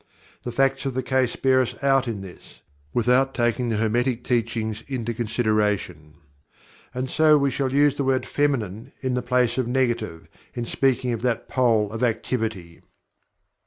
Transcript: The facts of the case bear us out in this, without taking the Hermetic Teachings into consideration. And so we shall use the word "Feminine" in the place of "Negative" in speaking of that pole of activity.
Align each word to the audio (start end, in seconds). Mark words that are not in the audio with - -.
The 0.41 0.51
facts 0.51 0.87
of 0.87 0.95
the 0.95 1.03
case 1.03 1.35
bear 1.35 1.61
us 1.61 1.75
out 1.83 2.07
in 2.07 2.21
this, 2.21 2.63
without 2.91 3.35
taking 3.35 3.69
the 3.69 3.77
Hermetic 3.77 4.23
Teachings 4.23 4.83
into 4.87 5.13
consideration. 5.13 6.15
And 6.91 7.07
so 7.07 7.37
we 7.37 7.51
shall 7.51 7.71
use 7.71 7.97
the 7.97 8.03
word 8.03 8.25
"Feminine" 8.25 8.93
in 9.01 9.13
the 9.13 9.21
place 9.21 9.59
of 9.59 9.67
"Negative" 9.67 10.27
in 10.55 10.65
speaking 10.65 11.11
of 11.13 11.21
that 11.21 11.47
pole 11.47 11.91
of 11.91 12.01
activity. 12.01 12.81